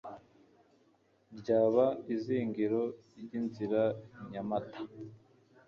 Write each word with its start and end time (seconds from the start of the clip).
ryaba 1.39 1.85
izingiro 2.15 2.81
ry'Inzira 3.21 3.81
Nyamata, 4.31 4.79